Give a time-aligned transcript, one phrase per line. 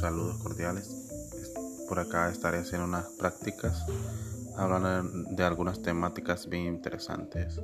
[0.00, 0.96] Saludos cordiales.
[1.86, 3.84] Por acá estaré haciendo unas prácticas
[4.56, 7.60] hablando de algunas temáticas bien interesantes.